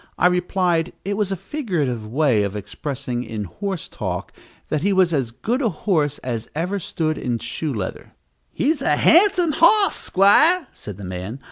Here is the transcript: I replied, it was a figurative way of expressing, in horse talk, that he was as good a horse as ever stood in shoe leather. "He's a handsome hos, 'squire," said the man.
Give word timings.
I 0.17 0.25
replied, 0.25 0.93
it 1.05 1.15
was 1.15 1.31
a 1.31 1.35
figurative 1.35 2.07
way 2.07 2.41
of 2.41 2.55
expressing, 2.55 3.23
in 3.23 3.43
horse 3.43 3.87
talk, 3.87 4.33
that 4.69 4.81
he 4.81 4.91
was 4.91 5.13
as 5.13 5.29
good 5.29 5.61
a 5.61 5.69
horse 5.69 6.17
as 6.23 6.49
ever 6.55 6.79
stood 6.79 7.19
in 7.19 7.37
shoe 7.37 7.71
leather. 7.71 8.13
"He's 8.51 8.81
a 8.81 8.95
handsome 8.95 9.51
hos, 9.57 9.93
'squire," 9.93 10.65
said 10.73 10.97
the 10.97 11.03
man. 11.05 11.39